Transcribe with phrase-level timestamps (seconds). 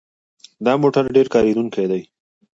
[0.65, 2.01] دا موټر ډېر کارېدونکی دی.